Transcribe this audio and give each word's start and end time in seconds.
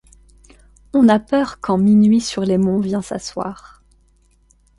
On 0.95 1.07
a 1.09 1.19
peur 1.19 1.59
quand 1.61 1.77
minuit 1.77 2.21
sur 2.21 2.41
les 2.41 2.57
monts 2.57 2.79
vient 2.79 3.03
s’asseoir. 3.03 3.83